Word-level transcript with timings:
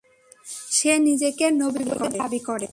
সে 0.71 0.91
নিজেকে 0.99 1.45
নবী 1.51 1.83
বলে 1.89 2.09
দাবী 2.17 2.39
করে। 2.39 2.67